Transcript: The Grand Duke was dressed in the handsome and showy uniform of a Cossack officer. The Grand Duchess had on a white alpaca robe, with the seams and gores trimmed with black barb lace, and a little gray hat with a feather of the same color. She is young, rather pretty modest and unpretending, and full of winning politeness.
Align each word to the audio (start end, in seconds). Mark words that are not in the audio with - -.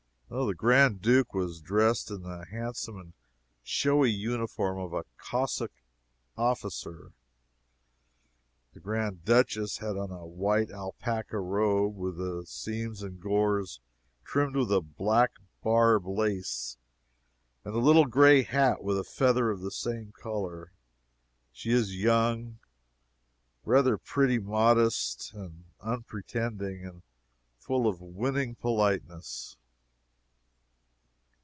The 0.33 0.53
Grand 0.55 1.01
Duke 1.01 1.33
was 1.33 1.59
dressed 1.59 2.09
in 2.09 2.21
the 2.21 2.45
handsome 2.49 2.97
and 2.97 3.13
showy 3.63 4.11
uniform 4.11 4.77
of 4.79 4.93
a 4.93 5.03
Cossack 5.17 5.73
officer. 6.37 7.11
The 8.73 8.79
Grand 8.79 9.25
Duchess 9.25 9.79
had 9.79 9.97
on 9.97 10.09
a 10.09 10.25
white 10.25 10.71
alpaca 10.71 11.37
robe, 11.37 11.97
with 11.97 12.15
the 12.15 12.45
seams 12.45 13.03
and 13.03 13.19
gores 13.19 13.81
trimmed 14.23 14.55
with 14.55 14.95
black 14.95 15.33
barb 15.61 16.05
lace, 16.05 16.77
and 17.65 17.75
a 17.75 17.79
little 17.79 18.05
gray 18.05 18.41
hat 18.43 18.81
with 18.81 18.97
a 18.97 19.03
feather 19.03 19.49
of 19.49 19.59
the 19.59 19.69
same 19.69 20.13
color. 20.13 20.71
She 21.51 21.71
is 21.71 21.97
young, 22.01 22.59
rather 23.65 23.97
pretty 23.97 24.39
modest 24.39 25.33
and 25.33 25.65
unpretending, 25.81 26.85
and 26.85 27.01
full 27.57 27.85
of 27.85 27.99
winning 27.99 28.55
politeness. 28.55 29.57